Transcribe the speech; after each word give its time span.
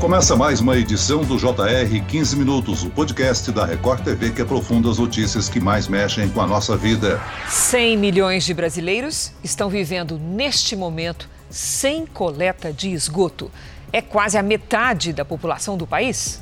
Começa 0.00 0.34
mais 0.34 0.60
uma 0.60 0.78
edição 0.78 1.20
do 1.20 1.36
JR 1.36 2.06
15 2.08 2.34
Minutos, 2.34 2.82
o 2.82 2.88
podcast 2.88 3.52
da 3.52 3.66
Record 3.66 4.02
TV 4.02 4.30
que 4.30 4.40
aprofunda 4.40 4.88
as 4.88 4.98
notícias 4.98 5.46
que 5.46 5.60
mais 5.60 5.88
mexem 5.88 6.26
com 6.30 6.40
a 6.40 6.46
nossa 6.46 6.74
vida. 6.74 7.20
100 7.46 7.98
milhões 7.98 8.44
de 8.44 8.54
brasileiros 8.54 9.30
estão 9.44 9.68
vivendo 9.68 10.18
neste 10.18 10.74
momento 10.74 11.28
sem 11.50 12.06
coleta 12.06 12.72
de 12.72 12.90
esgoto. 12.90 13.50
É 13.92 14.00
quase 14.00 14.38
a 14.38 14.42
metade 14.42 15.12
da 15.12 15.22
população 15.22 15.76
do 15.76 15.86
país. 15.86 16.40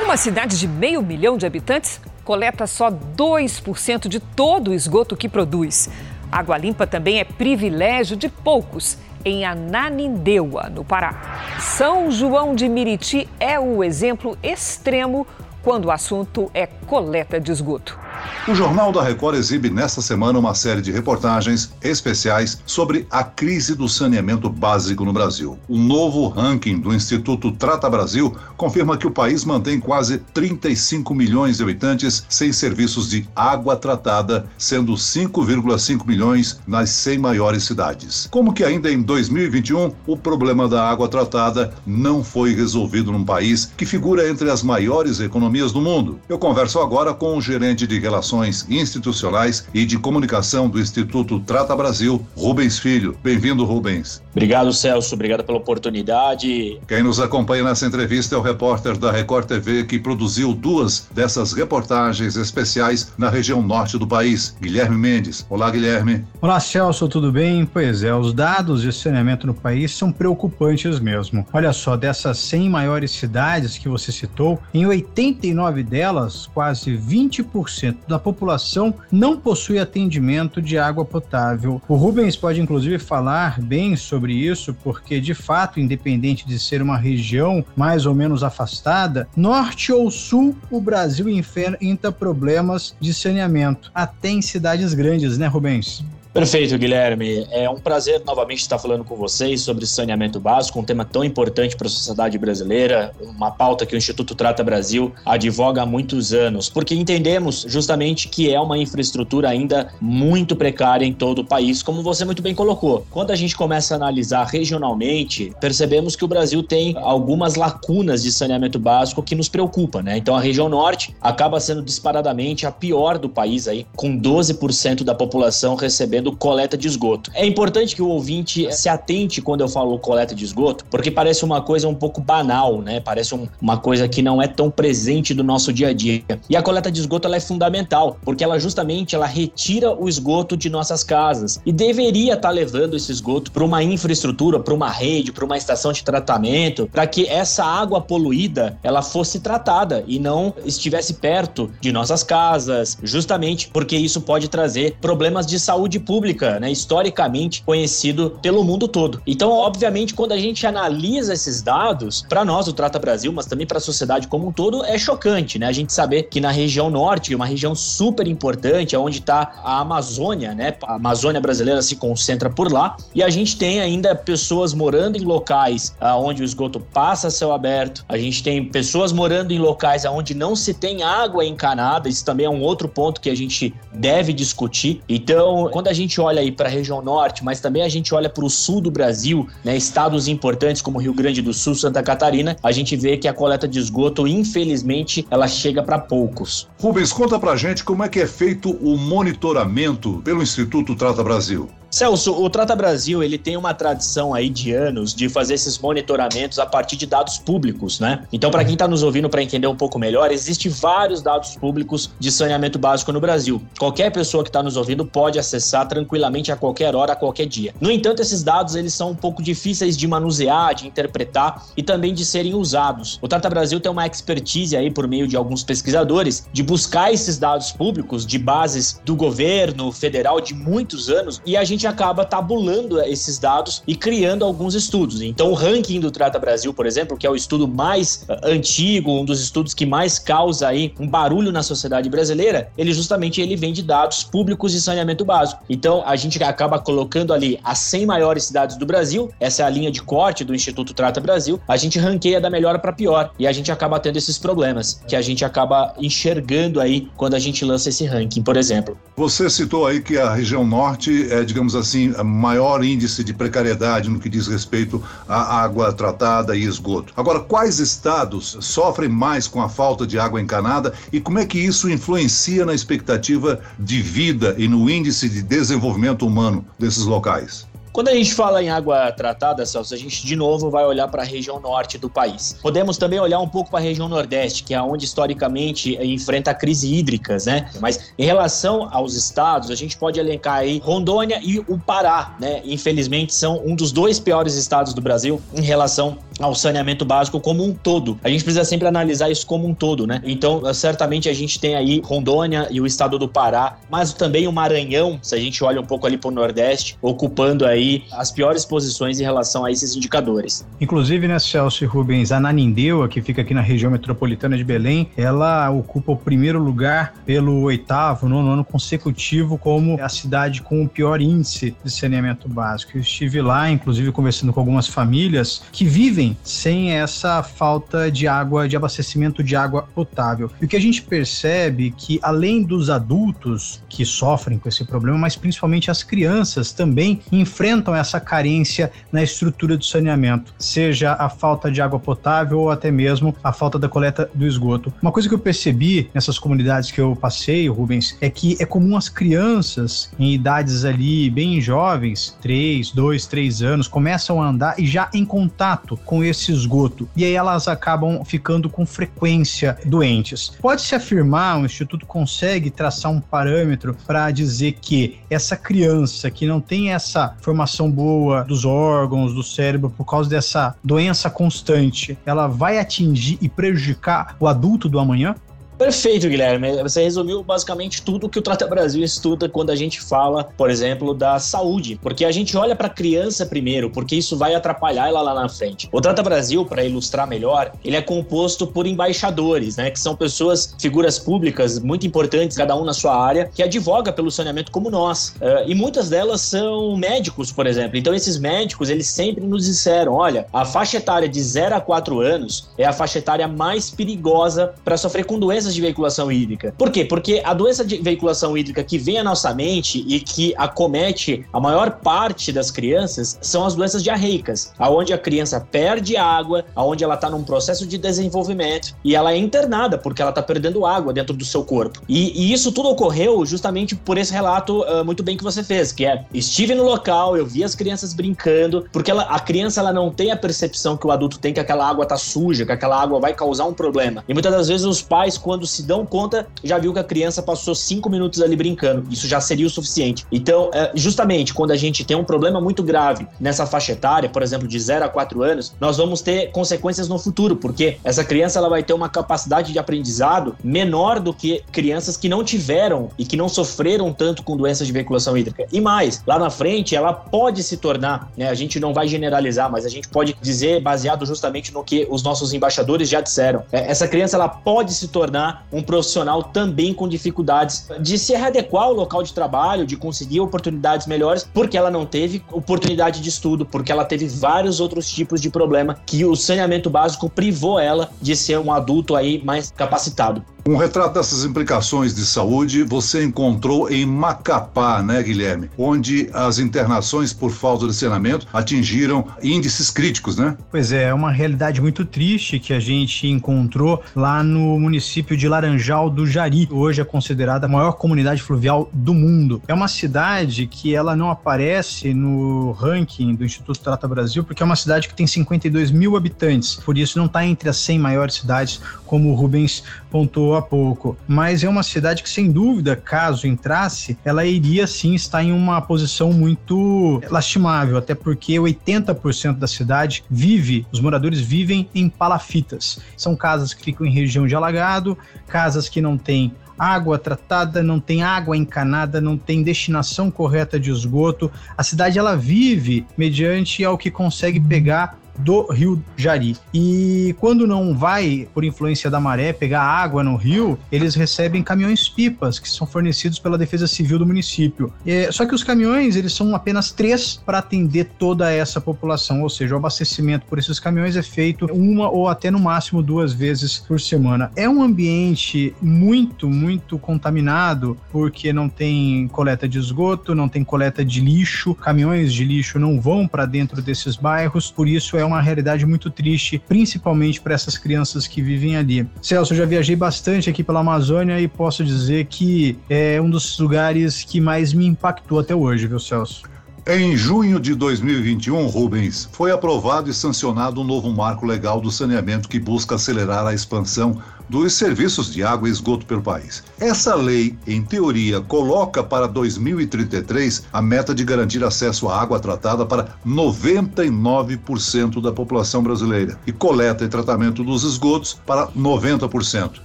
Uma 0.00 0.16
cidade 0.16 0.56
de 0.56 0.68
meio 0.68 1.02
milhão 1.02 1.36
de 1.36 1.44
habitantes 1.44 2.00
coleta 2.24 2.64
só 2.64 2.92
2% 2.92 4.06
de 4.06 4.20
todo 4.20 4.70
o 4.70 4.74
esgoto 4.74 5.16
que 5.16 5.28
produz. 5.28 5.90
Água 6.34 6.58
limpa 6.58 6.84
também 6.84 7.20
é 7.20 7.24
privilégio 7.24 8.16
de 8.16 8.28
poucos 8.28 8.98
em 9.24 9.44
Ananindeua, 9.44 10.68
no 10.68 10.84
Pará. 10.84 11.60
São 11.60 12.10
João 12.10 12.56
de 12.56 12.68
Miriti 12.68 13.28
é 13.38 13.56
o 13.60 13.84
exemplo 13.84 14.36
extremo 14.42 15.24
quando 15.62 15.84
o 15.84 15.90
assunto 15.92 16.50
é 16.52 16.66
coleta 16.66 17.38
de 17.38 17.52
esgoto. 17.52 18.03
O 18.46 18.54
Jornal 18.54 18.92
da 18.92 19.02
Record 19.02 19.36
exibe 19.36 19.70
nesta 19.70 20.02
semana 20.02 20.38
uma 20.38 20.54
série 20.54 20.82
de 20.82 20.92
reportagens 20.92 21.72
especiais 21.80 22.60
sobre 22.66 23.06
a 23.10 23.24
crise 23.24 23.74
do 23.74 23.88
saneamento 23.88 24.50
básico 24.50 25.02
no 25.02 25.14
Brasil. 25.14 25.58
O 25.66 25.78
novo 25.78 26.28
ranking 26.28 26.78
do 26.78 26.92
Instituto 26.92 27.50
Trata 27.52 27.88
Brasil 27.88 28.36
confirma 28.54 28.98
que 28.98 29.06
o 29.06 29.10
país 29.10 29.46
mantém 29.46 29.80
quase 29.80 30.18
35 30.34 31.14
milhões 31.14 31.56
de 31.56 31.62
habitantes 31.62 32.26
sem 32.28 32.52
serviços 32.52 33.08
de 33.08 33.26
água 33.34 33.76
tratada, 33.76 34.46
sendo 34.58 34.92
5,5 34.92 36.06
milhões 36.06 36.60
nas 36.66 36.90
100 36.90 37.18
maiores 37.18 37.64
cidades. 37.64 38.28
Como 38.30 38.52
que 38.52 38.62
ainda 38.62 38.92
em 38.92 39.00
2021 39.00 39.90
o 40.06 40.18
problema 40.18 40.68
da 40.68 40.86
água 40.86 41.08
tratada 41.08 41.72
não 41.86 42.22
foi 42.22 42.54
resolvido 42.54 43.10
num 43.10 43.24
país 43.24 43.72
que 43.74 43.86
figura 43.86 44.28
entre 44.28 44.50
as 44.50 44.62
maiores 44.62 45.18
economias 45.18 45.72
do 45.72 45.80
mundo? 45.80 46.20
Eu 46.28 46.38
converso 46.38 46.78
agora 46.78 47.14
com 47.14 47.38
o 47.38 47.40
gerente 47.40 47.86
de 47.86 48.04
Relações 48.04 48.23
Institucionais 48.68 49.66
e 49.74 49.84
de 49.84 49.98
Comunicação 49.98 50.68
do 50.68 50.80
Instituto 50.80 51.40
Trata 51.40 51.76
Brasil, 51.76 52.24
Rubens 52.36 52.78
Filho. 52.78 53.16
Bem-vindo, 53.22 53.64
Rubens. 53.64 54.22
Obrigado, 54.32 54.72
Celso. 54.72 55.14
Obrigado 55.14 55.44
pela 55.44 55.58
oportunidade. 55.58 56.80
Quem 56.88 57.02
nos 57.02 57.20
acompanha 57.20 57.64
nessa 57.64 57.86
entrevista 57.86 58.34
é 58.34 58.38
o 58.38 58.42
repórter 58.42 58.96
da 58.96 59.12
Record 59.12 59.46
TV 59.46 59.84
que 59.84 59.98
produziu 59.98 60.52
duas 60.52 61.08
dessas 61.14 61.52
reportagens 61.52 62.36
especiais 62.36 63.12
na 63.16 63.30
região 63.30 63.62
norte 63.62 63.96
do 63.96 64.06
país, 64.06 64.56
Guilherme 64.60 64.96
Mendes. 64.96 65.46
Olá, 65.48 65.70
Guilherme. 65.70 66.24
Olá, 66.40 66.58
Celso, 66.58 67.08
tudo 67.08 67.30
bem? 67.30 67.64
Pois 67.64 68.02
é, 68.02 68.14
os 68.14 68.32
dados 68.32 68.82
de 68.82 68.92
saneamento 68.92 69.46
no 69.46 69.54
país 69.54 69.92
são 69.92 70.10
preocupantes 70.10 70.98
mesmo. 70.98 71.46
Olha 71.52 71.72
só, 71.72 71.96
dessas 71.96 72.38
100 72.38 72.68
maiores 72.68 73.10
cidades 73.12 73.78
que 73.78 73.88
você 73.88 74.10
citou, 74.10 74.60
em 74.72 74.86
89 74.86 75.82
delas, 75.82 76.48
quase 76.52 76.96
20% 76.96 77.96
da 78.06 78.18
população 78.18 78.94
não 79.10 79.36
possui 79.36 79.78
atendimento 79.78 80.60
de 80.60 80.78
água 80.78 81.04
potável. 81.04 81.80
O 81.88 81.94
Rubens 81.94 82.36
pode 82.36 82.60
inclusive 82.60 82.98
falar 82.98 83.60
bem 83.60 83.96
sobre 83.96 84.32
isso, 84.32 84.74
porque 84.82 85.20
de 85.20 85.34
fato, 85.34 85.80
independente 85.80 86.46
de 86.46 86.58
ser 86.58 86.82
uma 86.82 86.96
região 86.96 87.64
mais 87.76 88.06
ou 88.06 88.14
menos 88.14 88.42
afastada, 88.42 89.28
norte 89.36 89.92
ou 89.92 90.10
sul, 90.10 90.56
o 90.70 90.80
Brasil 90.80 91.28
enfrenta 91.28 92.12
problemas 92.12 92.94
de 93.00 93.12
saneamento, 93.12 93.90
até 93.94 94.30
em 94.30 94.42
cidades 94.42 94.94
grandes, 94.94 95.38
né, 95.38 95.46
Rubens? 95.46 96.04
Perfeito, 96.34 96.76
Guilherme. 96.76 97.46
É 97.52 97.70
um 97.70 97.76
prazer 97.76 98.20
novamente 98.26 98.58
estar 98.58 98.76
falando 98.76 99.04
com 99.04 99.14
vocês 99.14 99.60
sobre 99.60 99.86
saneamento 99.86 100.40
básico, 100.40 100.80
um 100.80 100.82
tema 100.82 101.04
tão 101.04 101.22
importante 101.22 101.76
para 101.76 101.86
a 101.86 101.90
sociedade 101.90 102.36
brasileira, 102.36 103.14
uma 103.22 103.52
pauta 103.52 103.86
que 103.86 103.94
o 103.94 103.96
Instituto 103.96 104.34
Trata 104.34 104.64
Brasil 104.64 105.12
advoga 105.24 105.82
há 105.82 105.86
muitos 105.86 106.32
anos, 106.32 106.68
porque 106.68 106.92
entendemos 106.92 107.64
justamente 107.68 108.26
que 108.26 108.52
é 108.52 108.58
uma 108.58 108.76
infraestrutura 108.76 109.48
ainda 109.48 109.92
muito 110.00 110.56
precária 110.56 111.06
em 111.06 111.12
todo 111.12 111.38
o 111.38 111.44
país, 111.44 111.84
como 111.84 112.02
você 112.02 112.24
muito 112.24 112.42
bem 112.42 112.52
colocou. 112.52 113.06
Quando 113.12 113.30
a 113.30 113.36
gente 113.36 113.56
começa 113.56 113.94
a 113.94 113.96
analisar 113.96 114.44
regionalmente, 114.44 115.52
percebemos 115.60 116.16
que 116.16 116.24
o 116.24 116.28
Brasil 116.28 116.64
tem 116.64 116.96
algumas 116.98 117.54
lacunas 117.54 118.24
de 118.24 118.32
saneamento 118.32 118.80
básico 118.80 119.22
que 119.22 119.36
nos 119.36 119.48
preocupa, 119.48 120.02
né? 120.02 120.18
Então 120.18 120.34
a 120.34 120.40
região 120.40 120.68
norte 120.68 121.14
acaba 121.20 121.60
sendo 121.60 121.80
disparadamente 121.80 122.66
a 122.66 122.72
pior 122.72 123.18
do 123.18 123.28
país 123.28 123.68
aí, 123.68 123.86
com 123.94 124.18
12% 124.18 125.04
da 125.04 125.14
população 125.14 125.76
recebendo 125.76 126.23
fazendo 126.24 126.36
coleta 126.36 126.76
de 126.76 126.88
esgoto. 126.88 127.30
É 127.34 127.44
importante 127.44 127.94
que 127.94 128.02
o 128.02 128.08
ouvinte 128.08 128.72
se 128.72 128.88
atente 128.88 129.42
quando 129.42 129.60
eu 129.60 129.68
falo 129.68 129.98
coleta 129.98 130.34
de 130.34 130.44
esgoto, 130.44 130.84
porque 130.90 131.10
parece 131.10 131.44
uma 131.44 131.60
coisa 131.60 131.88
um 131.88 131.94
pouco 131.94 132.20
banal, 132.20 132.80
né? 132.80 133.00
Parece 133.00 133.34
um, 133.34 133.46
uma 133.60 133.76
coisa 133.76 134.08
que 134.08 134.22
não 134.22 134.40
é 134.40 134.46
tão 134.46 134.70
presente 134.70 135.34
do 135.34 135.44
nosso 135.44 135.72
dia 135.72 135.88
a 135.88 135.92
dia. 135.92 136.22
E 136.48 136.56
a 136.56 136.62
coleta 136.62 136.90
de 136.90 137.00
esgoto 137.00 137.26
ela 137.26 137.36
é 137.36 137.40
fundamental, 137.40 138.16
porque 138.24 138.42
ela 138.42 138.58
justamente 138.58 139.14
ela 139.14 139.26
retira 139.26 139.92
o 139.92 140.08
esgoto 140.08 140.56
de 140.56 140.70
nossas 140.70 141.04
casas 141.04 141.60
e 141.66 141.72
deveria 141.72 142.34
estar 142.34 142.48
tá 142.48 142.50
levando 142.50 142.96
esse 142.96 143.10
esgoto 143.10 143.50
para 143.50 143.64
uma 143.64 143.82
infraestrutura, 143.82 144.60
para 144.60 144.74
uma 144.74 144.90
rede, 144.90 145.32
para 145.32 145.44
uma 145.44 145.56
estação 145.56 145.92
de 145.92 146.02
tratamento, 146.02 146.88
para 146.90 147.06
que 147.06 147.26
essa 147.26 147.64
água 147.64 148.00
poluída 148.00 148.78
ela 148.82 149.02
fosse 149.02 149.40
tratada 149.40 150.04
e 150.06 150.18
não 150.18 150.54
estivesse 150.64 151.14
perto 151.14 151.70
de 151.80 151.92
nossas 151.92 152.22
casas, 152.22 152.96
justamente 153.02 153.68
porque 153.68 153.96
isso 153.96 154.20
pode 154.20 154.48
trazer 154.48 154.96
problemas 155.00 155.46
de 155.46 155.58
saúde 155.58 155.98
pública 155.98 156.13
pública, 156.14 156.60
né, 156.60 156.70
historicamente 156.70 157.64
conhecido 157.64 158.38
pelo 158.40 158.62
mundo 158.62 158.86
todo. 158.86 159.20
Então, 159.26 159.50
obviamente, 159.50 160.14
quando 160.14 160.30
a 160.30 160.38
gente 160.38 160.64
analisa 160.64 161.34
esses 161.34 161.60
dados, 161.60 162.24
para 162.28 162.44
nós, 162.44 162.68
o 162.68 162.72
Trata 162.72 163.00
Brasil, 163.00 163.32
mas 163.32 163.46
também 163.46 163.66
para 163.66 163.78
a 163.78 163.80
sociedade 163.80 164.28
como 164.28 164.46
um 164.46 164.52
todo, 164.52 164.84
é 164.84 164.96
chocante, 164.96 165.58
né? 165.58 165.66
A 165.66 165.72
gente 165.72 165.92
saber 165.92 166.24
que 166.24 166.40
na 166.40 166.52
região 166.52 166.88
norte, 166.88 167.34
uma 167.34 167.46
região 167.46 167.74
super 167.74 168.28
importante, 168.28 168.96
onde 168.96 169.18
está 169.18 169.60
a 169.64 169.80
Amazônia, 169.80 170.54
né? 170.54 170.76
A 170.84 170.94
Amazônia 170.94 171.40
brasileira 171.40 171.82
se 171.82 171.96
concentra 171.96 172.48
por 172.48 172.70
lá, 172.70 172.96
e 173.12 173.20
a 173.20 173.28
gente 173.28 173.56
tem 173.56 173.80
ainda 173.80 174.14
pessoas 174.14 174.72
morando 174.72 175.16
em 175.16 175.24
locais 175.24 175.96
onde 176.00 176.42
o 176.42 176.44
esgoto 176.44 176.78
passa 176.78 177.28
céu 177.28 177.52
aberto, 177.52 178.04
a 178.08 178.16
gente 178.16 178.40
tem 178.40 178.64
pessoas 178.64 179.10
morando 179.10 179.52
em 179.52 179.58
locais 179.58 180.04
onde 180.04 180.32
não 180.32 180.54
se 180.54 180.74
tem 180.74 181.02
água 181.02 181.44
encanada, 181.44 182.08
isso 182.08 182.24
também 182.24 182.46
é 182.46 182.50
um 182.50 182.62
outro 182.62 182.88
ponto 182.88 183.20
que 183.20 183.30
a 183.30 183.34
gente 183.34 183.74
deve 183.92 184.32
discutir. 184.32 185.00
Então, 185.08 185.68
quando 185.72 185.88
a 185.88 185.92
gente 185.92 186.03
gente 186.04 186.20
olha 186.20 186.40
aí 186.40 186.52
para 186.52 186.68
a 186.68 186.70
região 186.70 187.02
norte, 187.02 187.44
mas 187.44 187.60
também 187.60 187.82
a 187.82 187.88
gente 187.88 188.14
olha 188.14 188.28
para 188.28 188.44
o 188.44 188.50
sul 188.50 188.80
do 188.80 188.90
Brasil, 188.90 189.48
né, 189.64 189.76
estados 189.76 190.28
importantes 190.28 190.80
como 190.80 190.98
Rio 190.98 191.14
Grande 191.14 191.42
do 191.42 191.52
Sul, 191.52 191.74
Santa 191.74 192.02
Catarina, 192.02 192.56
a 192.62 192.70
gente 192.70 192.94
vê 192.96 193.16
que 193.16 193.26
a 193.26 193.32
coleta 193.32 193.66
de 193.66 193.78
esgoto, 193.78 194.26
infelizmente, 194.26 195.26
ela 195.30 195.48
chega 195.48 195.82
para 195.82 195.98
poucos. 195.98 196.68
Rubens, 196.80 197.12
conta 197.12 197.38
pra 197.38 197.56
gente 197.56 197.82
como 197.82 198.04
é 198.04 198.08
que 198.08 198.20
é 198.20 198.26
feito 198.26 198.70
o 198.70 198.96
monitoramento 198.96 200.20
pelo 200.24 200.42
Instituto 200.42 200.94
Trata 200.94 201.24
Brasil. 201.24 201.68
Celso, 201.94 202.32
o 202.32 202.50
Trata 202.50 202.74
Brasil 202.74 203.22
ele 203.22 203.38
tem 203.38 203.56
uma 203.56 203.72
tradição 203.72 204.34
aí 204.34 204.50
de 204.50 204.72
anos 204.72 205.14
de 205.14 205.28
fazer 205.28 205.54
esses 205.54 205.78
monitoramentos 205.78 206.58
a 206.58 206.66
partir 206.66 206.96
de 206.96 207.06
dados 207.06 207.38
públicos, 207.38 208.00
né? 208.00 208.24
Então, 208.32 208.50
para 208.50 208.64
quem 208.64 208.72
está 208.72 208.88
nos 208.88 209.04
ouvindo 209.04 209.30
para 209.30 209.40
entender 209.40 209.68
um 209.68 209.76
pouco 209.76 209.96
melhor, 209.96 210.32
existe 210.32 210.68
vários 210.68 211.22
dados 211.22 211.54
públicos 211.54 212.10
de 212.18 212.32
saneamento 212.32 212.80
básico 212.80 213.12
no 213.12 213.20
Brasil. 213.20 213.62
Qualquer 213.78 214.10
pessoa 214.10 214.42
que 214.42 214.48
está 214.48 214.60
nos 214.60 214.76
ouvindo 214.76 215.06
pode 215.06 215.38
acessar 215.38 215.86
tranquilamente 215.86 216.50
a 216.50 216.56
qualquer 216.56 216.96
hora, 216.96 217.12
a 217.12 217.16
qualquer 217.16 217.46
dia. 217.46 217.72
No 217.80 217.92
entanto, 217.92 218.20
esses 218.20 218.42
dados 218.42 218.74
eles 218.74 218.92
são 218.92 219.10
um 219.10 219.14
pouco 219.14 219.40
difíceis 219.40 219.96
de 219.96 220.08
manusear, 220.08 220.74
de 220.74 220.88
interpretar 220.88 221.64
e 221.76 221.82
também 221.84 222.12
de 222.12 222.24
serem 222.24 222.54
usados. 222.54 223.20
O 223.22 223.28
Trata 223.28 223.48
Brasil 223.48 223.78
tem 223.78 223.92
uma 223.92 224.04
expertise 224.04 224.76
aí 224.76 224.90
por 224.90 225.06
meio 225.06 225.28
de 225.28 225.36
alguns 225.36 225.62
pesquisadores 225.62 226.44
de 226.52 226.64
buscar 226.64 227.12
esses 227.12 227.38
dados 227.38 227.70
públicos 227.70 228.26
de 228.26 228.36
bases 228.36 229.00
do 229.04 229.14
governo 229.14 229.92
federal 229.92 230.40
de 230.40 230.54
muitos 230.54 231.08
anos 231.08 231.40
e 231.46 231.56
a 231.56 231.62
gente 231.62 231.83
gente 231.84 231.86
acaba 231.86 232.24
tabulando 232.24 233.00
esses 233.02 233.38
dados 233.38 233.82
e 233.86 233.94
criando 233.94 234.44
alguns 234.44 234.74
estudos. 234.74 235.20
Então, 235.20 235.50
o 235.50 235.54
ranking 235.54 236.00
do 236.00 236.10
Trata 236.10 236.38
Brasil, 236.38 236.72
por 236.72 236.86
exemplo, 236.86 237.16
que 237.16 237.26
é 237.26 237.30
o 237.30 237.36
estudo 237.36 237.68
mais 237.68 238.24
uh, 238.28 238.48
antigo, 238.48 239.10
um 239.10 239.24
dos 239.24 239.40
estudos 239.40 239.74
que 239.74 239.84
mais 239.84 240.18
causa 240.18 240.68
aí 240.68 240.94
um 240.98 241.06
barulho 241.06 241.52
na 241.52 241.62
sociedade 241.62 242.08
brasileira, 242.08 242.70
ele 242.78 242.92
justamente 242.92 243.40
ele 243.40 243.56
vem 243.56 243.72
de 243.72 243.82
dados 243.82 244.24
públicos 244.24 244.72
de 244.72 244.80
saneamento 244.80 245.24
básico. 245.24 245.62
Então, 245.68 246.02
a 246.06 246.16
gente 246.16 246.42
acaba 246.42 246.78
colocando 246.78 247.32
ali 247.34 247.60
as 247.62 247.78
100 247.78 248.06
maiores 248.06 248.44
cidades 248.44 248.76
do 248.76 248.86
Brasil, 248.86 249.30
essa 249.38 249.62
é 249.62 249.66
a 249.66 249.70
linha 249.70 249.90
de 249.90 250.02
corte 250.02 250.44
do 250.44 250.54
Instituto 250.54 250.94
Trata 250.94 251.20
Brasil, 251.20 251.60
a 251.68 251.76
gente 251.76 251.98
ranqueia 251.98 252.40
da 252.40 252.48
melhor 252.48 252.78
para 252.78 252.92
pior 252.92 253.30
e 253.38 253.46
a 253.46 253.52
gente 253.52 253.70
acaba 253.70 254.00
tendo 254.00 254.16
esses 254.16 254.38
problemas 254.38 255.00
que 255.06 255.16
a 255.16 255.22
gente 255.22 255.44
acaba 255.44 255.94
enxergando 255.98 256.80
aí 256.80 257.08
quando 257.16 257.34
a 257.34 257.38
gente 257.38 257.64
lança 257.64 257.88
esse 257.88 258.06
ranking, 258.06 258.42
por 258.42 258.56
exemplo. 258.56 258.96
Você 259.16 259.50
citou 259.50 259.86
aí 259.86 260.00
que 260.00 260.16
a 260.16 260.32
região 260.32 260.66
norte 260.66 261.30
é, 261.30 261.44
digamos 261.44 261.73
digamos 261.74 261.76
assim, 261.76 262.12
maior 262.22 262.84
índice 262.84 263.24
de 263.24 263.34
precariedade 263.34 264.08
no 264.08 264.20
que 264.20 264.28
diz 264.28 264.46
respeito 264.46 265.02
à 265.28 265.62
água 265.62 265.92
tratada 265.92 266.56
e 266.56 266.62
esgoto. 266.62 267.12
Agora, 267.16 267.40
quais 267.40 267.80
estados 267.80 268.56
sofrem 268.60 269.08
mais 269.08 269.48
com 269.48 269.60
a 269.60 269.68
falta 269.68 270.06
de 270.06 270.18
água 270.18 270.40
encanada 270.40 270.92
e 271.12 271.20
como 271.20 271.38
é 271.38 271.46
que 271.46 271.58
isso 271.58 271.90
influencia 271.90 272.64
na 272.64 272.74
expectativa 272.74 273.60
de 273.78 274.00
vida 274.00 274.54
e 274.56 274.68
no 274.68 274.88
índice 274.88 275.28
de 275.28 275.42
desenvolvimento 275.42 276.26
humano 276.26 276.64
desses 276.78 277.04
locais? 277.04 277.66
Quando 277.94 278.08
a 278.08 278.12
gente 278.12 278.34
fala 278.34 278.60
em 278.60 278.68
água 278.68 279.12
tratada, 279.12 279.64
Celso, 279.64 279.94
a 279.94 279.96
gente 279.96 280.26
de 280.26 280.34
novo 280.34 280.68
vai 280.68 280.84
olhar 280.84 281.06
para 281.06 281.22
a 281.22 281.24
região 281.24 281.60
norte 281.60 281.96
do 281.96 282.10
país. 282.10 282.56
Podemos 282.60 282.98
também 282.98 283.20
olhar 283.20 283.38
um 283.38 283.48
pouco 283.48 283.70
para 283.70 283.78
a 283.78 283.82
região 283.82 284.08
nordeste, 284.08 284.64
que 284.64 284.74
é 284.74 284.82
onde 284.82 285.04
historicamente 285.04 285.96
enfrenta 286.04 286.52
crise 286.52 286.92
hídricas, 286.92 287.46
né? 287.46 287.70
Mas 287.80 288.12
em 288.18 288.24
relação 288.24 288.88
aos 288.90 289.14
estados, 289.14 289.70
a 289.70 289.76
gente 289.76 289.96
pode 289.96 290.18
elencar 290.18 290.56
aí 290.56 290.80
Rondônia 290.82 291.38
e 291.40 291.60
o 291.60 291.78
Pará, 291.78 292.34
né? 292.40 292.62
Infelizmente 292.64 293.32
são 293.32 293.62
um 293.64 293.76
dos 293.76 293.92
dois 293.92 294.18
piores 294.18 294.56
estados 294.56 294.92
do 294.92 295.00
Brasil 295.00 295.40
em 295.54 295.62
relação 295.62 296.18
ao 296.40 296.54
saneamento 296.54 297.04
básico 297.04 297.40
como 297.40 297.64
um 297.64 297.72
todo. 297.72 298.18
A 298.22 298.28
gente 298.28 298.44
precisa 298.44 298.64
sempre 298.64 298.88
analisar 298.88 299.30
isso 299.30 299.46
como 299.46 299.66
um 299.66 299.74
todo, 299.74 300.06
né? 300.06 300.20
Então, 300.24 300.72
certamente 300.74 301.28
a 301.28 301.34
gente 301.34 301.58
tem 301.58 301.74
aí 301.74 302.00
Rondônia 302.04 302.68
e 302.70 302.80
o 302.80 302.86
estado 302.86 303.18
do 303.18 303.28
Pará, 303.28 303.78
mas 303.90 304.12
também 304.12 304.46
o 304.46 304.52
Maranhão, 304.52 305.18
se 305.22 305.34
a 305.34 305.38
gente 305.38 305.62
olha 305.62 305.80
um 305.80 305.84
pouco 305.84 306.06
ali 306.06 306.16
para 306.16 306.28
o 306.28 306.32
Nordeste, 306.32 306.96
ocupando 307.00 307.66
aí 307.66 308.04
as 308.12 308.30
piores 308.30 308.64
posições 308.64 309.20
em 309.20 309.22
relação 309.22 309.64
a 309.64 309.70
esses 309.70 309.94
indicadores. 309.94 310.66
Inclusive, 310.80 311.28
né, 311.28 311.38
Celso 311.38 311.86
Rubens, 311.86 312.32
a 312.32 312.40
Nanindeua, 312.40 313.08
que 313.08 313.20
fica 313.22 313.42
aqui 313.42 313.54
na 313.54 313.60
região 313.60 313.90
metropolitana 313.90 314.56
de 314.56 314.64
Belém, 314.64 315.08
ela 315.16 315.70
ocupa 315.70 316.12
o 316.12 316.16
primeiro 316.16 316.58
lugar 316.58 317.14
pelo 317.24 317.62
oitavo, 317.62 318.28
nono 318.28 318.50
ano 318.50 318.64
consecutivo 318.64 319.58
como 319.58 320.00
a 320.00 320.08
cidade 320.08 320.62
com 320.62 320.82
o 320.82 320.88
pior 320.88 321.20
índice 321.20 321.76
de 321.84 321.90
saneamento 321.90 322.48
básico. 322.48 322.92
Eu 322.96 323.00
estive 323.00 323.40
lá, 323.40 323.70
inclusive, 323.70 324.10
conversando 324.12 324.52
com 324.52 324.60
algumas 324.60 324.86
famílias 324.86 325.62
que 325.72 325.84
vivem 325.84 326.23
sem 326.42 326.92
essa 326.92 327.42
falta 327.42 328.10
de 328.10 328.26
água, 328.26 328.68
de 328.68 328.76
abastecimento 328.76 329.42
de 329.42 329.56
água 329.56 329.82
potável. 329.94 330.50
E 330.60 330.64
o 330.64 330.68
que 330.68 330.76
a 330.76 330.80
gente 330.80 331.02
percebe 331.02 331.94
que, 331.96 332.18
além 332.22 332.62
dos 332.62 332.88
adultos 332.90 333.82
que 333.88 334.04
sofrem 334.04 334.58
com 334.58 334.68
esse 334.68 334.84
problema, 334.84 335.18
mas 335.18 335.36
principalmente 335.36 335.90
as 335.90 336.02
crianças 336.02 336.72
também 336.72 337.20
enfrentam 337.32 337.64
enfrentam 337.74 337.94
essa 337.94 338.20
carência 338.20 338.92
na 339.10 339.22
estrutura 339.22 339.76
do 339.76 339.84
saneamento, 339.84 340.54
seja 340.58 341.14
a 341.14 341.28
falta 341.28 341.70
de 341.70 341.80
água 341.80 341.98
potável 341.98 342.60
ou 342.60 342.70
até 342.70 342.90
mesmo 342.90 343.34
a 343.42 343.52
falta 343.52 343.78
da 343.78 343.88
coleta 343.88 344.30
do 344.34 344.46
esgoto. 344.46 344.92
Uma 345.00 345.10
coisa 345.10 345.28
que 345.28 345.34
eu 345.34 345.38
percebi 345.38 346.10
nessas 346.14 346.38
comunidades 346.38 346.90
que 346.90 347.00
eu 347.00 347.16
passei, 347.16 347.68
Rubens, 347.68 348.16
é 348.20 348.28
que 348.28 348.56
é 348.60 348.66
comum 348.66 348.96
as 348.96 349.08
crianças 349.08 350.10
em 350.18 350.34
idades 350.34 350.84
ali 350.84 351.30
bem 351.30 351.60
jovens, 351.60 352.36
3, 352.42 352.90
2, 352.92 353.26
3 353.26 353.62
anos, 353.62 353.88
começam 353.88 354.42
a 354.42 354.48
andar 354.48 354.78
e 354.78 354.86
já 354.86 355.08
em 355.14 355.24
contato 355.24 355.96
com 356.04 356.13
esse 356.22 356.52
esgoto. 356.52 357.08
E 357.16 357.24
aí 357.24 357.34
elas 357.34 357.66
acabam 357.66 358.24
ficando 358.24 358.68
com 358.68 358.84
frequência 358.84 359.78
doentes. 359.84 360.52
Pode-se 360.60 360.94
afirmar, 360.94 361.60
o 361.60 361.64
Instituto 361.64 362.06
consegue 362.06 362.70
traçar 362.70 363.10
um 363.10 363.20
parâmetro 363.20 363.96
para 364.06 364.30
dizer 364.30 364.76
que 364.80 365.18
essa 365.30 365.56
criança 365.56 366.30
que 366.30 366.46
não 366.46 366.60
tem 366.60 366.92
essa 366.92 367.36
formação 367.40 367.90
boa 367.90 368.44
dos 368.44 368.64
órgãos, 368.64 369.34
do 369.34 369.42
cérebro, 369.42 369.90
por 369.90 370.04
causa 370.04 370.28
dessa 370.28 370.74
doença 370.82 371.30
constante, 371.30 372.18
ela 372.26 372.46
vai 372.46 372.78
atingir 372.78 373.38
e 373.40 373.48
prejudicar 373.48 374.36
o 374.38 374.46
adulto 374.46 374.88
do 374.88 374.98
amanhã? 374.98 375.34
Perfeito, 375.78 376.28
Guilherme. 376.28 376.82
Você 376.82 377.02
resumiu 377.02 377.42
basicamente 377.42 378.02
tudo 378.02 378.28
que 378.28 378.38
o 378.38 378.42
Trata 378.42 378.66
Brasil 378.66 379.02
estuda 379.02 379.48
quando 379.48 379.70
a 379.70 379.76
gente 379.76 380.00
fala, 380.00 380.44
por 380.56 380.70
exemplo, 380.70 381.12
da 381.12 381.38
saúde. 381.38 381.98
Porque 382.00 382.24
a 382.24 382.30
gente 382.30 382.56
olha 382.56 382.76
para 382.76 382.86
a 382.86 382.90
criança 382.90 383.44
primeiro, 383.44 383.90
porque 383.90 384.14
isso 384.14 384.36
vai 384.36 384.54
atrapalhar 384.54 385.08
ela 385.08 385.20
lá 385.20 385.34
na 385.34 385.48
frente. 385.48 385.88
O 385.90 386.00
Trata 386.00 386.22
Brasil, 386.22 386.64
para 386.64 386.84
ilustrar 386.84 387.26
melhor, 387.26 387.72
ele 387.84 387.96
é 387.96 388.02
composto 388.02 388.66
por 388.66 388.86
embaixadores, 388.86 389.76
né? 389.76 389.90
Que 389.90 389.98
são 389.98 390.14
pessoas, 390.14 390.74
figuras 390.78 391.18
públicas 391.18 391.80
muito 391.80 392.06
importantes, 392.06 392.56
cada 392.56 392.76
um 392.76 392.84
na 392.84 392.92
sua 392.92 393.16
área, 393.16 393.50
que 393.52 393.62
advoga 393.62 394.12
pelo 394.12 394.30
saneamento 394.30 394.70
como 394.70 394.90
nós. 394.90 395.34
Uh, 395.40 395.68
e 395.68 395.74
muitas 395.74 396.08
delas 396.08 396.40
são 396.40 396.96
médicos, 396.96 397.50
por 397.50 397.66
exemplo. 397.66 397.98
Então, 397.98 398.14
esses 398.14 398.38
médicos, 398.38 398.88
eles 398.90 399.08
sempre 399.08 399.44
nos 399.44 399.66
disseram: 399.66 400.14
olha, 400.14 400.46
a 400.52 400.64
faixa 400.64 400.98
etária 400.98 401.28
de 401.28 401.42
0 401.42 401.74
a 401.74 401.80
4 401.80 402.20
anos 402.20 402.68
é 402.78 402.84
a 402.84 402.92
faixa 402.92 403.18
etária 403.18 403.48
mais 403.48 403.90
perigosa 403.90 404.72
para 404.84 404.96
sofrer 404.96 405.24
com 405.24 405.38
doenças 405.38 405.63
doenças 405.64 405.74
de 405.74 405.80
veiculação 405.80 406.30
hídrica. 406.30 406.74
Por 406.76 406.90
quê? 406.90 407.04
Porque 407.04 407.40
a 407.44 407.54
doença 407.54 407.84
de 407.84 407.96
veiculação 407.98 408.56
hídrica 408.56 408.84
que 408.84 408.98
vem 408.98 409.18
à 409.18 409.24
nossa 409.24 409.52
mente 409.54 410.04
e 410.06 410.20
que 410.20 410.54
acomete 410.56 411.44
a 411.52 411.60
maior 411.60 411.90
parte 412.02 412.52
das 412.52 412.70
crianças 412.70 413.38
são 413.40 413.64
as 413.64 413.74
doenças 413.74 414.02
diarreicas, 414.02 414.72
aonde 414.78 415.12
a 415.12 415.18
criança 415.18 415.60
perde 415.60 416.16
água, 416.16 416.64
aonde 416.74 417.02
ela 417.02 417.14
está 417.14 417.30
num 417.30 417.42
processo 417.42 417.86
de 417.86 417.96
desenvolvimento 417.96 418.94
e 419.02 419.14
ela 419.14 419.32
é 419.32 419.36
internada 419.36 419.96
porque 419.96 420.20
ela 420.20 420.30
está 420.30 420.42
perdendo 420.42 420.84
água 420.84 421.12
dentro 421.12 421.34
do 421.34 421.44
seu 421.44 421.64
corpo. 421.64 422.00
E, 422.08 422.48
e, 422.48 422.52
isso 422.52 422.72
tudo 422.72 422.90
ocorreu 422.90 423.44
justamente 423.46 423.94
por 423.94 424.18
esse 424.18 424.32
relato 424.32 424.82
uh, 424.82 425.04
muito 425.04 425.22
bem 425.22 425.36
que 425.36 425.44
você 425.44 425.62
fez, 425.62 425.92
que 425.92 426.04
é 426.04 426.24
estive 426.32 426.74
no 426.74 426.84
local, 426.84 427.36
eu 427.36 427.46
vi 427.46 427.64
as 427.64 427.74
crianças 427.74 428.12
brincando, 428.12 428.86
porque 428.92 429.10
ela, 429.10 429.22
a 429.24 429.40
criança 429.40 429.80
ela 429.80 429.92
não 429.92 430.10
tem 430.10 430.30
a 430.30 430.36
percepção 430.36 430.96
que 430.96 431.06
o 431.06 431.10
adulto 431.10 431.38
tem 431.38 431.52
que 431.52 431.60
aquela 431.60 431.88
água 431.88 432.04
tá 432.04 432.16
suja, 432.16 432.66
que 432.66 432.72
aquela 432.72 433.00
água 433.00 433.18
vai 433.20 433.32
causar 433.32 433.64
um 433.64 433.72
problema. 433.72 434.24
E 434.28 434.34
muitas 434.34 434.52
das 434.52 434.68
vezes 434.68 434.86
os 434.86 435.00
pais, 435.00 435.38
quando 435.38 435.53
quando 435.54 435.68
se 435.68 435.84
dão 435.84 436.04
conta, 436.04 436.48
já 436.64 436.78
viu 436.78 436.92
que 436.92 436.98
a 436.98 437.04
criança 437.04 437.40
passou 437.40 437.76
cinco 437.76 438.10
minutos 438.10 438.42
ali 438.42 438.56
brincando. 438.56 439.06
Isso 439.08 439.28
já 439.28 439.40
seria 439.40 439.64
o 439.64 439.70
suficiente. 439.70 440.26
Então, 440.32 440.68
é, 440.74 440.90
justamente 440.96 441.54
quando 441.54 441.70
a 441.70 441.76
gente 441.76 442.04
tem 442.04 442.16
um 442.16 442.24
problema 442.24 442.60
muito 442.60 442.82
grave 442.82 443.24
nessa 443.38 443.64
faixa 443.64 443.92
etária, 443.92 444.28
por 444.28 444.42
exemplo, 444.42 444.66
de 444.66 444.80
0 444.80 445.04
a 445.04 445.08
4 445.08 445.44
anos, 445.44 445.72
nós 445.80 445.96
vamos 445.96 446.20
ter 446.22 446.50
consequências 446.50 447.08
no 447.08 447.20
futuro, 447.20 447.54
porque 447.54 447.98
essa 448.02 448.24
criança 448.24 448.58
ela 448.58 448.68
vai 448.68 448.82
ter 448.82 448.94
uma 448.94 449.08
capacidade 449.08 449.72
de 449.72 449.78
aprendizado 449.78 450.56
menor 450.64 451.20
do 451.20 451.32
que 451.32 451.62
crianças 451.70 452.16
que 452.16 452.28
não 452.28 452.42
tiveram 452.42 453.10
e 453.16 453.24
que 453.24 453.36
não 453.36 453.48
sofreram 453.48 454.12
tanto 454.12 454.42
com 454.42 454.56
doenças 454.56 454.88
de 454.88 454.92
veiculação 454.92 455.38
hídrica. 455.38 455.66
E 455.72 455.80
mais, 455.80 456.20
lá 456.26 456.36
na 456.36 456.50
frente, 456.50 456.96
ela 456.96 457.12
pode 457.12 457.62
se 457.62 457.76
tornar, 457.76 458.28
né, 458.36 458.48
a 458.48 458.54
gente 458.54 458.80
não 458.80 458.92
vai 458.92 459.06
generalizar, 459.06 459.70
mas 459.70 459.86
a 459.86 459.88
gente 459.88 460.08
pode 460.08 460.36
dizer, 460.42 460.82
baseado 460.82 461.24
justamente 461.24 461.72
no 461.72 461.84
que 461.84 462.08
os 462.10 462.24
nossos 462.24 462.52
embaixadores 462.52 463.08
já 463.08 463.20
disseram, 463.20 463.62
é, 463.70 463.88
essa 463.88 464.08
criança 464.08 464.36
ela 464.36 464.48
pode 464.48 464.92
se 464.92 465.06
tornar 465.08 465.43
um 465.72 465.82
profissional 465.82 466.42
também 466.42 466.94
com 466.94 467.08
dificuldades 467.08 467.88
de 468.00 468.18
se 468.18 468.34
readequar 468.34 468.84
ao 468.84 468.92
local 468.92 469.22
de 469.22 469.32
trabalho, 469.32 469.86
de 469.86 469.96
conseguir 469.96 470.40
oportunidades 470.40 471.06
melhores, 471.06 471.48
porque 471.52 471.76
ela 471.76 471.90
não 471.90 472.06
teve 472.06 472.42
oportunidade 472.52 473.20
de 473.20 473.28
estudo, 473.28 473.66
porque 473.66 473.90
ela 473.90 474.04
teve 474.04 474.26
vários 474.26 474.80
outros 474.80 475.10
tipos 475.10 475.40
de 475.40 475.50
problema 475.50 475.98
que 476.06 476.24
o 476.24 476.36
saneamento 476.36 476.88
básico 476.88 477.28
privou 477.28 477.78
ela 477.78 478.10
de 478.20 478.36
ser 478.36 478.58
um 478.58 478.72
adulto 478.72 479.16
aí 479.16 479.42
mais 479.44 479.70
capacitado. 479.70 480.53
Um 480.66 480.76
retrato 480.76 481.12
dessas 481.12 481.44
implicações 481.44 482.14
de 482.14 482.24
saúde 482.24 482.84
você 482.84 483.22
encontrou 483.22 483.90
em 483.90 484.06
Macapá, 484.06 485.02
né, 485.02 485.22
Guilherme? 485.22 485.68
Onde 485.76 486.30
as 486.32 486.58
internações 486.58 487.34
por 487.34 487.50
falta 487.50 487.86
de 487.86 487.92
saneamento 487.92 488.46
atingiram 488.50 489.26
índices 489.42 489.90
críticos, 489.90 490.38
né? 490.38 490.56
Pois 490.70 490.90
é, 490.90 491.04
é 491.04 491.14
uma 491.14 491.30
realidade 491.30 491.82
muito 491.82 492.02
triste 492.06 492.58
que 492.58 492.72
a 492.72 492.80
gente 492.80 493.26
encontrou 493.26 494.02
lá 494.16 494.42
no 494.42 494.80
município 494.80 495.36
de 495.36 495.46
Laranjal 495.46 496.08
do 496.08 496.26
Jari. 496.26 496.66
Hoje 496.70 497.02
é 497.02 497.04
considerada 497.04 497.66
a 497.66 497.68
maior 497.68 497.92
comunidade 497.92 498.40
fluvial 498.40 498.88
do 498.90 499.12
mundo. 499.12 499.60
É 499.68 499.74
uma 499.74 499.86
cidade 499.86 500.66
que 500.66 500.94
ela 500.94 501.14
não 501.14 501.30
aparece 501.30 502.14
no 502.14 502.72
ranking 502.72 503.34
do 503.34 503.44
Instituto 503.44 503.80
Trata 503.80 504.08
Brasil 504.08 504.42
porque 504.42 504.62
é 504.62 504.66
uma 504.66 504.76
cidade 504.76 505.08
que 505.08 505.14
tem 505.14 505.26
52 505.26 505.90
mil 505.90 506.16
habitantes. 506.16 506.76
Por 506.76 506.96
isso 506.96 507.18
não 507.18 507.26
está 507.26 507.44
entre 507.44 507.68
as 507.68 507.76
100 507.76 507.98
maiores 507.98 508.36
cidades, 508.36 508.80
como 509.04 509.30
o 509.30 509.34
Rubens 509.34 509.84
pontuou 510.10 510.53
há 510.56 510.62
pouco, 510.62 511.16
mas 511.26 511.64
é 511.64 511.68
uma 511.68 511.82
cidade 511.82 512.22
que, 512.22 512.28
sem 512.28 512.50
dúvida, 512.50 512.96
caso 512.96 513.46
entrasse, 513.46 514.18
ela 514.24 514.44
iria 514.44 514.86
sim 514.86 515.14
estar 515.14 515.42
em 515.42 515.52
uma 515.52 515.80
posição 515.80 516.32
muito 516.32 517.20
lastimável, 517.30 517.96
até 517.96 518.14
porque 518.14 518.54
80% 518.54 519.58
da 519.58 519.66
cidade 519.66 520.24
vive, 520.30 520.86
os 520.92 521.00
moradores 521.00 521.40
vivem 521.40 521.88
em 521.94 522.08
palafitas. 522.08 522.98
São 523.16 523.36
casas 523.36 523.74
que 523.74 523.82
ficam 523.84 524.06
em 524.06 524.10
região 524.10 524.46
de 524.46 524.54
alagado, 524.54 525.16
casas 525.46 525.88
que 525.88 526.00
não 526.00 526.16
têm 526.16 526.52
água 526.78 527.18
tratada, 527.18 527.82
não 527.82 528.00
tem 528.00 528.22
água 528.22 528.56
encanada, 528.56 529.20
não 529.20 529.36
tem 529.36 529.62
destinação 529.62 530.30
correta 530.30 530.78
de 530.78 530.90
esgoto. 530.90 531.50
A 531.76 531.82
cidade 531.82 532.18
ela 532.18 532.36
vive 532.36 533.06
mediante 533.16 533.84
ao 533.84 533.96
que 533.96 534.10
consegue 534.10 534.60
pegar 534.60 535.18
do 535.38 535.66
rio 535.72 536.02
Jari. 536.16 536.56
E 536.72 537.34
quando 537.38 537.66
não 537.66 537.96
vai, 537.96 538.48
por 538.54 538.64
influência 538.64 539.10
da 539.10 539.20
maré, 539.20 539.52
pegar 539.52 539.82
água 539.82 540.22
no 540.22 540.36
rio, 540.36 540.78
eles 540.90 541.14
recebem 541.14 541.62
caminhões-pipas 541.62 542.58
que 542.58 542.68
são 542.68 542.86
fornecidos 542.86 543.38
pela 543.38 543.58
Defesa 543.58 543.86
Civil 543.86 544.18
do 544.18 544.26
município. 544.26 544.92
É, 545.06 545.30
só 545.30 545.46
que 545.46 545.54
os 545.54 545.64
caminhões, 545.64 546.16
eles 546.16 546.32
são 546.32 546.54
apenas 546.54 546.90
três 546.92 547.36
para 547.36 547.58
atender 547.58 548.10
toda 548.18 548.52
essa 548.52 548.80
população, 548.80 549.42
ou 549.42 549.50
seja, 549.50 549.74
o 549.74 549.78
abastecimento 549.78 550.46
por 550.46 550.58
esses 550.58 550.78
caminhões 550.78 551.16
é 551.16 551.22
feito 551.22 551.66
uma 551.66 552.08
ou 552.08 552.28
até 552.28 552.50
no 552.50 552.58
máximo 552.58 553.02
duas 553.02 553.32
vezes 553.32 553.78
por 553.78 554.00
semana. 554.00 554.50
É 554.56 554.68
um 554.68 554.82
ambiente 554.82 555.74
muito, 555.80 556.48
muito 556.48 556.98
contaminado, 556.98 557.96
porque 558.10 558.52
não 558.52 558.68
tem 558.68 559.28
coleta 559.28 559.68
de 559.68 559.78
esgoto, 559.78 560.34
não 560.34 560.48
tem 560.48 560.62
coleta 560.64 561.04
de 561.04 561.20
lixo, 561.20 561.74
caminhões 561.74 562.32
de 562.32 562.44
lixo 562.44 562.78
não 562.78 563.00
vão 563.00 563.26
para 563.26 563.46
dentro 563.46 563.80
desses 563.82 564.16
bairros, 564.16 564.70
por 564.70 564.88
isso 564.88 565.16
é 565.16 565.23
é 565.24 565.26
uma 565.26 565.40
realidade 565.40 565.84
muito 565.84 566.10
triste, 566.10 566.62
principalmente 566.68 567.40
para 567.40 567.54
essas 567.54 567.76
crianças 567.76 568.26
que 568.26 568.40
vivem 568.40 568.76
ali. 568.76 569.06
Celso, 569.20 569.52
eu 569.52 569.58
já 569.58 569.64
viajei 569.64 569.96
bastante 569.96 570.48
aqui 570.48 570.62
pela 570.62 570.80
Amazônia 570.80 571.40
e 571.40 571.48
posso 571.48 571.84
dizer 571.84 572.26
que 572.26 572.78
é 572.88 573.20
um 573.20 573.28
dos 573.28 573.58
lugares 573.58 574.22
que 574.22 574.40
mais 574.40 574.72
me 574.72 574.86
impactou 574.86 575.38
até 575.38 575.54
hoje, 575.54 575.86
viu, 575.86 575.98
Celso? 575.98 576.53
Em 576.86 577.16
junho 577.16 577.58
de 577.58 577.74
2021, 577.74 578.66
Rubens, 578.66 579.26
foi 579.32 579.50
aprovado 579.50 580.10
e 580.10 580.12
sancionado 580.12 580.82
um 580.82 580.84
novo 580.84 581.10
marco 581.10 581.46
legal 581.46 581.80
do 581.80 581.90
saneamento 581.90 582.46
que 582.46 582.60
busca 582.60 582.96
acelerar 582.96 583.46
a 583.46 583.54
expansão 583.54 584.20
dos 584.50 584.74
serviços 584.74 585.32
de 585.32 585.42
água 585.42 585.66
e 585.66 585.72
esgoto 585.72 586.04
pelo 586.04 586.20
país. 586.20 586.62
Essa 586.78 587.14
lei, 587.14 587.56
em 587.66 587.82
teoria, 587.82 588.42
coloca 588.42 589.02
para 589.02 589.26
2033 589.26 590.64
a 590.70 590.82
meta 590.82 591.14
de 591.14 591.24
garantir 591.24 591.64
acesso 591.64 592.06
à 592.06 592.20
água 592.20 592.38
tratada 592.38 592.84
para 592.84 593.16
99% 593.26 595.22
da 595.22 595.32
população 595.32 595.82
brasileira 595.82 596.38
e 596.46 596.52
coleta 596.52 597.02
e 597.02 597.08
tratamento 597.08 597.64
dos 597.64 597.82
esgotos 597.82 598.38
para 598.44 598.68
90%. 598.72 599.80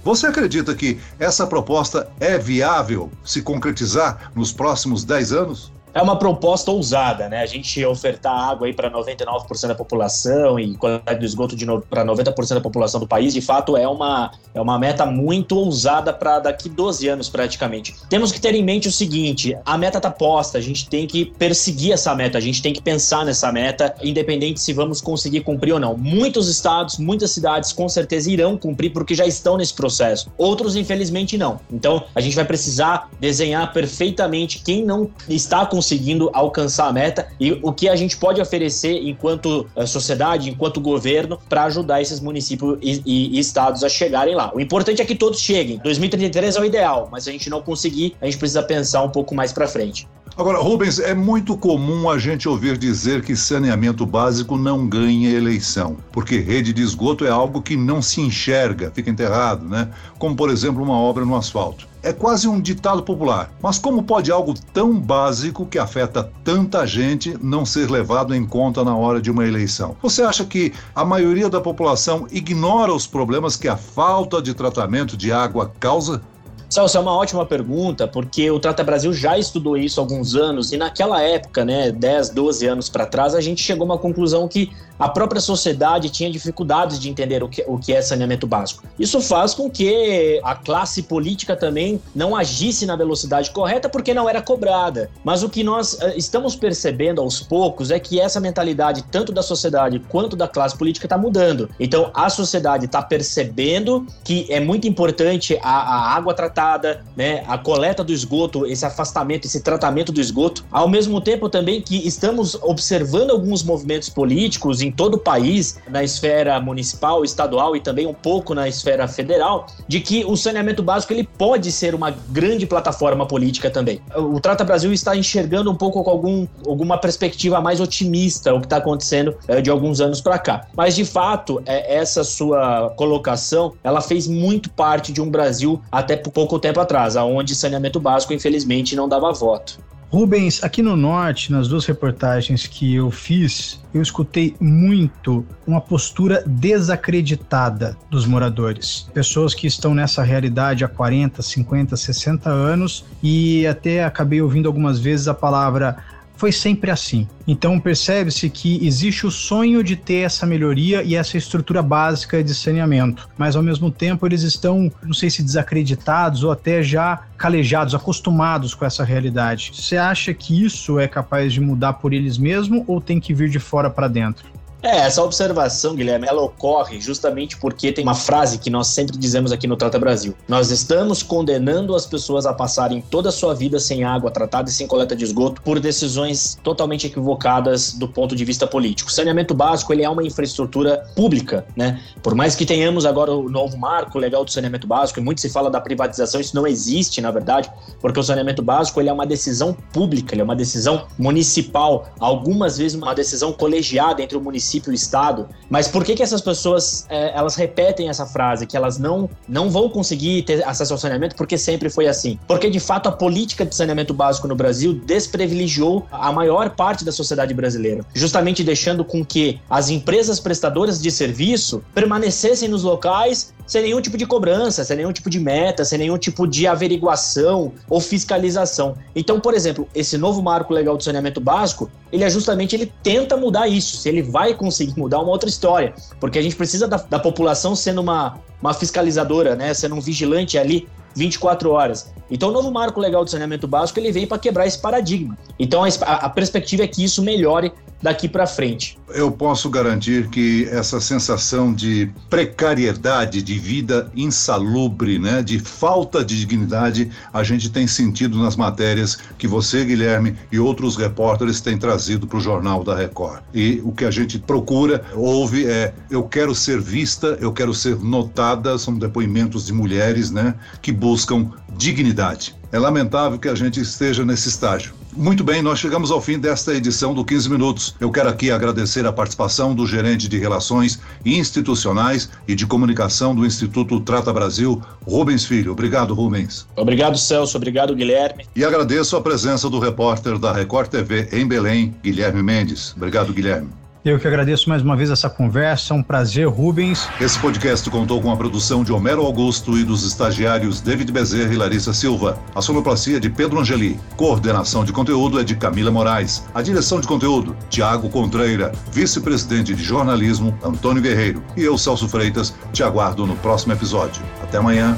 Você 0.04 0.26
acredita 0.26 0.74
que 0.74 0.98
essa 1.18 1.46
proposta 1.46 2.10
é 2.20 2.36
viável 2.36 3.10
se 3.24 3.40
concretizar 3.40 4.30
nos 4.36 4.52
próximos 4.52 5.02
10 5.02 5.32
anos? 5.32 5.72
É 5.94 6.02
uma 6.02 6.16
proposta 6.16 6.70
ousada, 6.70 7.28
né? 7.28 7.42
A 7.42 7.46
gente 7.46 7.84
ofertar 7.84 8.32
água 8.32 8.66
aí 8.66 8.72
para 8.72 8.90
99% 8.90 9.68
da 9.68 9.74
população 9.74 10.58
e 10.58 10.74
qualidade 10.76 11.18
do 11.18 11.24
esgoto 11.24 11.56
no... 11.64 11.80
para 11.80 12.04
90% 12.04 12.54
da 12.54 12.60
população 12.60 13.00
do 13.00 13.06
país, 13.06 13.32
de 13.34 13.40
fato, 13.40 13.76
é 13.76 13.86
uma, 13.86 14.30
é 14.54 14.60
uma 14.60 14.78
meta 14.78 15.04
muito 15.06 15.56
ousada 15.56 16.12
para 16.12 16.38
daqui 16.38 16.68
12 16.68 17.08
anos 17.08 17.28
praticamente. 17.28 17.94
Temos 18.08 18.32
que 18.32 18.40
ter 18.40 18.54
em 18.54 18.62
mente 18.62 18.88
o 18.88 18.92
seguinte: 18.92 19.56
a 19.64 19.76
meta 19.76 19.98
está 19.98 20.10
posta, 20.10 20.58
a 20.58 20.60
gente 20.60 20.88
tem 20.88 21.06
que 21.06 21.24
perseguir 21.24 21.92
essa 21.92 22.14
meta, 22.14 22.38
a 22.38 22.40
gente 22.40 22.62
tem 22.62 22.72
que 22.72 22.80
pensar 22.80 23.24
nessa 23.24 23.50
meta, 23.52 23.94
independente 24.02 24.60
se 24.60 24.72
vamos 24.72 25.00
conseguir 25.00 25.40
cumprir 25.40 25.72
ou 25.72 25.80
não. 25.80 25.96
Muitos 25.96 26.48
estados, 26.48 26.98
muitas 26.98 27.30
cidades 27.30 27.72
com 27.72 27.88
certeza 27.88 28.30
irão 28.30 28.56
cumprir 28.56 28.90
porque 28.90 29.14
já 29.14 29.26
estão 29.26 29.56
nesse 29.56 29.74
processo. 29.74 30.30
Outros, 30.38 30.76
infelizmente, 30.76 31.36
não. 31.36 31.60
Então, 31.72 32.04
a 32.14 32.20
gente 32.20 32.36
vai 32.36 32.44
precisar 32.44 33.08
desenhar 33.18 33.72
perfeitamente 33.72 34.62
quem 34.62 34.84
não 34.84 35.10
está 35.28 35.66
com 35.66 35.79
conseguindo 35.80 36.28
alcançar 36.34 36.88
a 36.88 36.92
meta 36.92 37.28
e 37.40 37.58
o 37.62 37.72
que 37.72 37.88
a 37.88 37.96
gente 37.96 38.14
pode 38.14 38.38
oferecer 38.38 39.00
enquanto 39.08 39.66
eh, 39.74 39.86
sociedade, 39.86 40.50
enquanto 40.50 40.78
governo, 40.78 41.38
para 41.48 41.64
ajudar 41.64 42.02
esses 42.02 42.20
municípios 42.20 42.78
e, 42.82 43.00
e, 43.06 43.38
estados 43.38 43.82
a 43.82 43.88
chegarem 43.88 44.34
lá. 44.34 44.52
O 44.54 44.60
importante 44.60 45.00
é 45.00 45.06
que 45.06 45.14
todos 45.14 45.40
cheguem. 45.40 45.78
2033 45.78 46.56
é 46.56 46.60
o 46.60 46.64
ideal, 46.66 47.08
mas 47.10 47.24
se 47.24 47.30
a 47.30 47.32
gente 47.32 47.48
não 47.48 47.62
conseguir, 47.62 48.14
a 48.20 48.26
gente 48.26 48.36
precisa 48.36 48.62
pensar 48.62 49.02
um 49.02 49.08
pouco 49.08 49.34
mais 49.34 49.54
para 49.54 49.66
frente. 49.66 50.06
Agora, 50.40 50.58
Rubens, 50.58 50.98
é 50.98 51.14
muito 51.14 51.54
comum 51.54 52.08
a 52.08 52.16
gente 52.16 52.48
ouvir 52.48 52.78
dizer 52.78 53.22
que 53.22 53.36
saneamento 53.36 54.06
básico 54.06 54.56
não 54.56 54.88
ganha 54.88 55.28
eleição, 55.28 55.98
porque 56.10 56.38
rede 56.38 56.72
de 56.72 56.80
esgoto 56.80 57.26
é 57.26 57.30
algo 57.30 57.60
que 57.60 57.76
não 57.76 58.00
se 58.00 58.22
enxerga, 58.22 58.90
fica 58.90 59.10
enterrado, 59.10 59.68
né? 59.68 59.90
Como, 60.18 60.34
por 60.34 60.48
exemplo, 60.48 60.82
uma 60.82 60.96
obra 60.96 61.26
no 61.26 61.36
asfalto. 61.36 61.86
É 62.02 62.10
quase 62.10 62.48
um 62.48 62.58
ditado 62.58 63.02
popular. 63.02 63.52
Mas 63.62 63.78
como 63.78 64.02
pode 64.02 64.32
algo 64.32 64.54
tão 64.72 64.98
básico 64.98 65.66
que 65.66 65.78
afeta 65.78 66.32
tanta 66.42 66.86
gente 66.86 67.36
não 67.42 67.66
ser 67.66 67.90
levado 67.90 68.34
em 68.34 68.46
conta 68.46 68.82
na 68.82 68.96
hora 68.96 69.20
de 69.20 69.30
uma 69.30 69.46
eleição? 69.46 69.94
Você 70.00 70.22
acha 70.22 70.42
que 70.46 70.72
a 70.94 71.04
maioria 71.04 71.50
da 71.50 71.60
população 71.60 72.26
ignora 72.30 72.94
os 72.94 73.06
problemas 73.06 73.56
que 73.56 73.68
a 73.68 73.76
falta 73.76 74.40
de 74.40 74.54
tratamento 74.54 75.14
de 75.14 75.30
água 75.30 75.70
causa? 75.78 76.22
Celso, 76.70 76.96
é 76.96 77.00
uma 77.00 77.16
ótima 77.16 77.44
pergunta, 77.44 78.06
porque 78.06 78.48
o 78.48 78.60
Trata 78.60 78.84
Brasil 78.84 79.12
já 79.12 79.36
estudou 79.36 79.76
isso 79.76 79.98
há 79.98 80.04
alguns 80.04 80.36
anos 80.36 80.70
e 80.72 80.76
naquela 80.76 81.20
época, 81.20 81.64
né, 81.64 81.90
10, 81.90 82.30
12 82.30 82.64
anos 82.64 82.88
para 82.88 83.04
trás, 83.04 83.34
a 83.34 83.40
gente 83.40 83.60
chegou 83.60 83.82
a 83.82 83.86
uma 83.86 83.98
conclusão 83.98 84.46
que 84.46 84.70
a 85.00 85.08
própria 85.08 85.40
sociedade 85.40 86.10
tinha 86.10 86.30
dificuldades 86.30 87.00
de 87.00 87.08
entender 87.08 87.42
o 87.42 87.48
que, 87.48 87.64
o 87.66 87.78
que 87.78 87.94
é 87.94 88.02
saneamento 88.02 88.46
básico. 88.46 88.84
Isso 88.98 89.18
faz 89.22 89.54
com 89.54 89.70
que 89.70 90.38
a 90.44 90.54
classe 90.54 91.02
política 91.02 91.56
também 91.56 92.00
não 92.14 92.36
agisse 92.36 92.84
na 92.84 92.94
velocidade 92.94 93.50
correta 93.50 93.88
porque 93.88 94.12
não 94.12 94.28
era 94.28 94.42
cobrada. 94.42 95.10
Mas 95.24 95.42
o 95.42 95.48
que 95.48 95.64
nós 95.64 95.94
uh, 95.94 96.12
estamos 96.16 96.54
percebendo 96.54 97.22
aos 97.22 97.40
poucos 97.40 97.90
é 97.90 97.98
que 97.98 98.20
essa 98.20 98.38
mentalidade, 98.38 99.02
tanto 99.10 99.32
da 99.32 99.42
sociedade 99.42 99.98
quanto 100.10 100.36
da 100.36 100.46
classe 100.46 100.76
política, 100.76 101.06
está 101.06 101.16
mudando. 101.16 101.70
Então 101.80 102.10
a 102.12 102.28
sociedade 102.28 102.84
está 102.84 103.00
percebendo 103.00 104.06
que 104.22 104.46
é 104.50 104.60
muito 104.60 104.86
importante 104.86 105.58
a, 105.62 105.70
a 105.70 106.14
água 106.14 106.34
tratada, 106.34 107.02
né, 107.16 107.42
a 107.46 107.56
coleta 107.56 108.04
do 108.04 108.12
esgoto, 108.12 108.66
esse 108.66 108.84
afastamento, 108.84 109.46
esse 109.46 109.62
tratamento 109.62 110.12
do 110.12 110.20
esgoto, 110.20 110.62
ao 110.70 110.88
mesmo 110.88 111.22
tempo 111.22 111.48
também 111.48 111.80
que 111.80 112.06
estamos 112.06 112.54
observando 112.56 113.30
alguns 113.30 113.62
movimentos 113.62 114.10
políticos, 114.10 114.82
em 114.90 114.92
todo 114.92 115.14
o 115.14 115.18
país, 115.18 115.78
na 115.88 116.02
esfera 116.02 116.60
municipal, 116.60 117.24
estadual 117.24 117.76
e 117.76 117.80
também 117.80 118.06
um 118.06 118.12
pouco 118.12 118.54
na 118.54 118.68
esfera 118.68 119.06
federal, 119.06 119.66
de 119.86 120.00
que 120.00 120.24
o 120.24 120.36
saneamento 120.36 120.82
básico 120.82 121.12
ele 121.12 121.22
pode 121.38 121.70
ser 121.70 121.94
uma 121.94 122.10
grande 122.10 122.66
plataforma 122.66 123.24
política 123.24 123.70
também. 123.70 124.00
O 124.16 124.40
Trata 124.40 124.64
Brasil 124.64 124.92
está 124.92 125.16
enxergando 125.16 125.70
um 125.70 125.76
pouco 125.76 126.02
com 126.02 126.10
algum, 126.10 126.46
alguma 126.66 126.98
perspectiva 126.98 127.60
mais 127.60 127.80
otimista 127.80 128.52
o 128.52 128.58
que 128.58 128.66
está 128.66 128.78
acontecendo 128.78 129.36
é, 129.46 129.60
de 129.60 129.70
alguns 129.70 130.00
anos 130.00 130.20
para 130.20 130.38
cá. 130.38 130.66
Mas 130.76 130.96
de 130.96 131.04
fato, 131.04 131.62
é, 131.64 131.96
essa 131.96 132.24
sua 132.24 132.90
colocação, 132.96 133.72
ela 133.84 134.00
fez 134.00 134.26
muito 134.26 134.70
parte 134.70 135.12
de 135.12 135.20
um 135.20 135.30
Brasil 135.30 135.80
até 135.92 136.16
pouco 136.16 136.58
tempo 136.58 136.80
atrás, 136.80 137.16
aonde 137.16 137.54
saneamento 137.54 138.00
básico 138.00 138.32
infelizmente 138.32 138.96
não 138.96 139.08
dava 139.08 139.32
voto. 139.32 139.78
Rubens, 140.10 140.64
aqui 140.64 140.82
no 140.82 140.96
Norte, 140.96 141.52
nas 141.52 141.68
duas 141.68 141.86
reportagens 141.86 142.66
que 142.66 142.96
eu 142.96 143.12
fiz, 143.12 143.80
eu 143.94 144.02
escutei 144.02 144.56
muito 144.58 145.46
uma 145.64 145.80
postura 145.80 146.42
desacreditada 146.44 147.96
dos 148.10 148.26
moradores. 148.26 149.08
Pessoas 149.14 149.54
que 149.54 149.68
estão 149.68 149.94
nessa 149.94 150.24
realidade 150.24 150.84
há 150.84 150.88
40, 150.88 151.40
50, 151.42 151.96
60 151.96 152.50
anos 152.50 153.04
e 153.22 153.64
até 153.68 154.02
acabei 154.02 154.42
ouvindo 154.42 154.66
algumas 154.66 154.98
vezes 154.98 155.28
a 155.28 155.34
palavra 155.34 155.98
foi 156.40 156.50
sempre 156.50 156.90
assim. 156.90 157.28
Então 157.46 157.78
percebe-se 157.78 158.48
que 158.48 158.84
existe 158.86 159.26
o 159.26 159.30
sonho 159.30 159.84
de 159.84 159.94
ter 159.94 160.22
essa 160.24 160.46
melhoria 160.46 161.02
e 161.02 161.14
essa 161.14 161.36
estrutura 161.36 161.82
básica 161.82 162.42
de 162.42 162.54
saneamento, 162.54 163.28
mas 163.36 163.56
ao 163.56 163.62
mesmo 163.62 163.90
tempo 163.90 164.26
eles 164.26 164.40
estão, 164.40 164.90
não 165.02 165.12
sei 165.12 165.28
se 165.28 165.42
desacreditados 165.42 166.42
ou 166.42 166.50
até 166.50 166.82
já 166.82 167.24
calejados, 167.36 167.94
acostumados 167.94 168.72
com 168.72 168.86
essa 168.86 169.04
realidade. 169.04 169.70
Você 169.74 169.98
acha 169.98 170.32
que 170.32 170.64
isso 170.64 170.98
é 170.98 171.06
capaz 171.06 171.52
de 171.52 171.60
mudar 171.60 171.94
por 171.94 172.14
eles 172.14 172.38
mesmos 172.38 172.84
ou 172.86 173.02
tem 173.02 173.20
que 173.20 173.34
vir 173.34 173.50
de 173.50 173.58
fora 173.58 173.90
para 173.90 174.08
dentro? 174.08 174.48
É, 174.82 175.00
essa 175.00 175.22
observação, 175.22 175.94
Guilherme, 175.94 176.26
ela 176.26 176.40
ocorre 176.40 177.00
justamente 177.00 177.56
porque 177.58 177.92
tem 177.92 178.02
uma 178.02 178.14
frase 178.14 178.58
que 178.58 178.70
nós 178.70 178.86
sempre 178.86 179.18
dizemos 179.18 179.52
aqui 179.52 179.66
no 179.66 179.76
Trata 179.76 179.98
Brasil. 179.98 180.34
Nós 180.48 180.70
estamos 180.70 181.22
condenando 181.22 181.94
as 181.94 182.06
pessoas 182.06 182.46
a 182.46 182.54
passarem 182.54 183.02
toda 183.02 183.28
a 183.28 183.32
sua 183.32 183.54
vida 183.54 183.78
sem 183.78 184.04
água 184.04 184.30
tratada 184.30 184.70
e 184.70 184.72
sem 184.72 184.86
coleta 184.86 185.14
de 185.14 185.22
esgoto 185.22 185.60
por 185.60 185.78
decisões 185.78 186.58
totalmente 186.62 187.06
equivocadas 187.06 187.92
do 187.92 188.08
ponto 188.08 188.34
de 188.34 188.42
vista 188.42 188.66
político. 188.66 189.10
O 189.10 189.12
saneamento 189.12 189.52
básico, 189.52 189.92
ele 189.92 190.02
é 190.02 190.08
uma 190.08 190.22
infraestrutura 190.22 191.04
pública, 191.14 191.66
né? 191.76 192.00
Por 192.22 192.34
mais 192.34 192.56
que 192.56 192.64
tenhamos 192.64 193.04
agora 193.04 193.32
o 193.32 193.50
novo 193.50 193.76
marco 193.76 194.18
legal 194.18 194.46
do 194.46 194.50
saneamento 194.50 194.86
básico, 194.86 195.20
e 195.20 195.22
muito 195.22 195.42
se 195.42 195.50
fala 195.50 195.70
da 195.70 195.80
privatização, 195.80 196.40
isso 196.40 196.56
não 196.56 196.66
existe, 196.66 197.20
na 197.20 197.30
verdade, 197.30 197.70
porque 198.00 198.18
o 198.18 198.22
saneamento 198.22 198.62
básico, 198.62 198.98
ele 198.98 199.10
é 199.10 199.12
uma 199.12 199.26
decisão 199.26 199.76
pública, 199.92 200.34
ele 200.34 200.40
é 200.40 200.44
uma 200.44 200.56
decisão 200.56 201.06
municipal, 201.18 202.08
algumas 202.18 202.78
vezes 202.78 202.96
uma 202.96 203.14
decisão 203.14 203.52
colegiada 203.52 204.22
entre 204.22 204.38
o 204.38 204.40
município 204.40 204.69
município, 204.70 204.92
estado. 204.92 205.48
Mas 205.68 205.88
por 205.88 206.04
que 206.04 206.14
que 206.14 206.22
essas 206.22 206.40
pessoas 206.40 207.06
é, 207.08 207.36
elas 207.36 207.56
repetem 207.56 208.08
essa 208.08 208.26
frase 208.26 208.66
que 208.66 208.76
elas 208.76 208.98
não 208.98 209.28
não 209.48 209.70
vão 209.70 209.88
conseguir 209.88 210.42
ter 210.42 210.64
acesso 210.64 210.92
ao 210.92 210.98
saneamento 210.98 211.34
porque 211.34 211.58
sempre 211.58 211.90
foi 211.90 212.06
assim? 212.06 212.38
Porque 212.46 212.70
de 212.70 212.78
fato 212.78 213.08
a 213.08 213.12
política 213.12 213.64
de 213.64 213.74
saneamento 213.74 214.14
básico 214.14 214.46
no 214.46 214.54
Brasil 214.54 214.94
desprivilegiou 214.94 216.06
a 216.10 216.30
maior 216.30 216.70
parte 216.70 217.04
da 217.04 217.12
sociedade 217.12 217.52
brasileira, 217.54 218.04
justamente 218.14 218.62
deixando 218.62 219.04
com 219.04 219.24
que 219.24 219.60
as 219.68 219.90
empresas 219.90 220.38
prestadoras 220.38 221.00
de 221.00 221.10
serviço 221.10 221.82
permanecessem 221.94 222.68
nos 222.68 222.82
locais 222.82 223.52
sem 223.70 223.82
nenhum 223.82 224.00
tipo 224.00 224.18
de 224.18 224.26
cobrança, 224.26 224.82
sem 224.82 224.96
nenhum 224.96 225.12
tipo 225.12 225.30
de 225.30 225.38
meta, 225.38 225.84
sem 225.84 225.96
nenhum 225.96 226.18
tipo 226.18 226.44
de 226.44 226.66
averiguação 226.66 227.72
ou 227.88 228.00
fiscalização. 228.00 228.96
Então, 229.14 229.38
por 229.38 229.54
exemplo, 229.54 229.86
esse 229.94 230.18
novo 230.18 230.42
marco 230.42 230.74
legal 230.74 230.96
do 230.96 231.04
saneamento 231.04 231.40
básico, 231.40 231.88
ele 232.10 232.24
é 232.24 232.28
justamente 232.28 232.74
ele 232.74 232.92
tenta 233.00 233.36
mudar 233.36 233.68
isso. 233.68 233.96
Se 233.98 234.08
ele 234.08 234.22
vai 234.22 234.54
conseguir 234.54 234.98
mudar 234.98 235.20
uma 235.20 235.30
outra 235.30 235.48
história, 235.48 235.94
porque 236.18 236.36
a 236.36 236.42
gente 236.42 236.56
precisa 236.56 236.88
da, 236.88 236.96
da 236.96 237.20
população 237.20 237.76
sendo 237.76 238.00
uma, 238.00 238.40
uma 238.60 238.74
fiscalizadora, 238.74 239.54
né, 239.54 239.72
sendo 239.72 239.94
um 239.94 240.00
vigilante 240.00 240.58
ali 240.58 240.88
24 241.14 241.70
horas. 241.70 242.12
Então, 242.30 242.50
o 242.50 242.52
novo 242.52 242.70
marco 242.70 243.00
legal 243.00 243.24
do 243.24 243.30
saneamento 243.30 243.66
básico 243.66 243.98
ele 243.98 244.12
vem 244.12 244.26
para 244.26 244.38
quebrar 244.38 244.66
esse 244.66 244.78
paradigma. 244.78 245.36
Então, 245.58 245.82
a, 245.84 245.88
a 246.14 246.28
perspectiva 246.28 246.84
é 246.84 246.86
que 246.86 247.02
isso 247.02 247.22
melhore 247.22 247.72
daqui 248.02 248.28
para 248.28 248.46
frente. 248.46 248.98
Eu 249.10 249.30
posso 249.30 249.68
garantir 249.68 250.28
que 250.28 250.66
essa 250.70 251.00
sensação 251.00 251.74
de 251.74 252.10
precariedade, 252.28 253.42
de 253.42 253.58
vida 253.58 254.10
insalubre, 254.14 255.18
né, 255.18 255.42
de 255.42 255.58
falta 255.58 256.24
de 256.24 256.38
dignidade, 256.38 257.10
a 257.32 257.42
gente 257.42 257.68
tem 257.70 257.86
sentido 257.86 258.38
nas 258.38 258.56
matérias 258.56 259.18
que 259.36 259.46
você, 259.46 259.84
Guilherme, 259.84 260.36
e 260.50 260.58
outros 260.58 260.96
repórteres 260.96 261.60
têm 261.60 261.76
trazido 261.76 262.26
para 262.26 262.38
o 262.38 262.40
Jornal 262.40 262.84
da 262.84 262.94
Record. 262.94 263.42
E 263.52 263.80
o 263.84 263.92
que 263.92 264.04
a 264.04 264.10
gente 264.10 264.38
procura, 264.38 265.04
ouve, 265.14 265.66
é: 265.66 265.92
eu 266.10 266.22
quero 266.22 266.54
ser 266.54 266.80
vista, 266.80 267.36
eu 267.40 267.52
quero 267.52 267.74
ser 267.74 267.98
notada. 267.98 268.78
São 268.78 268.96
depoimentos 268.96 269.66
de 269.66 269.72
mulheres, 269.72 270.30
né, 270.30 270.54
que 270.80 270.92
buscam 271.00 271.50
dignidade. 271.76 272.54
É 272.70 272.78
lamentável 272.78 273.38
que 273.38 273.48
a 273.48 273.54
gente 273.54 273.80
esteja 273.80 274.24
nesse 274.24 274.48
estágio 274.48 274.94
Muito 275.16 275.42
bem, 275.42 275.60
nós 275.60 275.80
chegamos 275.80 276.12
ao 276.12 276.20
fim 276.20 276.38
desta 276.38 276.72
edição 276.72 277.12
do 277.12 277.24
15 277.24 277.50
Minutos. 277.50 277.96
Eu 277.98 278.12
quero 278.12 278.28
aqui 278.28 278.50
agradecer 278.50 279.04
a 279.04 279.12
participação 279.12 279.74
do 279.74 279.84
gerente 279.86 280.28
de 280.28 280.38
Relações 280.38 281.00
Institucionais 281.24 282.30
e 282.46 282.54
de 282.54 282.66
Comunicação 282.66 283.34
do 283.34 283.44
Instituto 283.44 283.98
Trata 284.00 284.32
Brasil, 284.32 284.80
Rubens 285.04 285.44
Filho. 285.44 285.72
Obrigado, 285.72 286.14
Rubens. 286.14 286.66
Obrigado, 286.76 287.18
Celso. 287.18 287.56
Obrigado, 287.56 287.94
Guilherme. 287.94 288.46
E 288.54 288.64
agradeço 288.64 289.16
a 289.16 289.20
presença 289.20 289.68
do 289.68 289.80
repórter 289.80 290.38
da 290.38 290.52
Record 290.52 290.90
TV 290.90 291.28
em 291.32 291.48
Belém, 291.48 291.92
Guilherme 292.04 292.42
Mendes. 292.42 292.92
Obrigado, 292.96 293.32
Guilherme. 293.32 293.79
Eu 294.02 294.18
que 294.18 294.26
agradeço 294.26 294.66
mais 294.66 294.80
uma 294.80 294.96
vez 294.96 295.10
essa 295.10 295.28
conversa, 295.28 295.92
um 295.92 296.02
prazer, 296.02 296.46
Rubens. 296.48 297.06
Esse 297.20 297.38
podcast 297.38 297.88
contou 297.90 298.18
com 298.22 298.32
a 298.32 298.36
produção 298.36 298.82
de 298.82 298.90
Homero 298.90 299.26
Augusto 299.26 299.76
e 299.76 299.84
dos 299.84 300.06
estagiários 300.06 300.80
David 300.80 301.12
Bezerra 301.12 301.52
e 301.52 301.56
Larissa 301.56 301.92
Silva. 301.92 302.38
A 302.54 302.62
sonoplastia 302.62 303.20
de 303.20 303.28
Pedro 303.28 303.60
Angeli. 303.60 304.00
Coordenação 304.16 304.86
de 304.86 304.92
conteúdo 304.92 305.38
é 305.38 305.44
de 305.44 305.54
Camila 305.54 305.90
Moraes. 305.90 306.42
A 306.54 306.62
direção 306.62 306.98
de 306.98 307.06
conteúdo, 307.06 307.54
Tiago 307.68 308.08
Contreira. 308.08 308.72
Vice-presidente 308.90 309.74
de 309.74 309.82
jornalismo, 309.82 310.58
Antônio 310.64 311.02
Guerreiro. 311.02 311.42
E 311.54 311.62
eu, 311.62 311.76
Celso 311.76 312.08
Freitas, 312.08 312.54
te 312.72 312.82
aguardo 312.82 313.26
no 313.26 313.36
próximo 313.36 313.74
episódio. 313.74 314.22
Até 314.42 314.56
amanhã. 314.56 314.96